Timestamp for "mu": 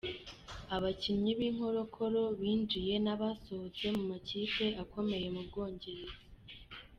3.95-4.03, 5.35-5.41